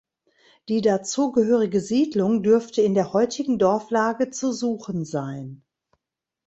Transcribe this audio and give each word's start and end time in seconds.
Die 0.67 0.81
dazugehörige 0.81 1.79
Siedlung 1.79 2.41
dürfte 2.41 2.81
in 2.81 2.95
der 2.95 3.13
heutigen 3.13 3.59
Dorflage 3.59 4.31
zu 4.31 4.51
suchen 4.51 5.05
sein. 5.05 5.63